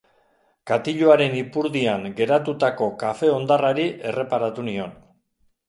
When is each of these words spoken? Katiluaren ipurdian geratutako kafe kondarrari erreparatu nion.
Katiluaren 0.69 1.35
ipurdian 1.41 2.07
geratutako 2.21 2.89
kafe 3.05 3.31
kondarrari 3.37 3.89
erreparatu 4.13 4.69
nion. 4.73 5.01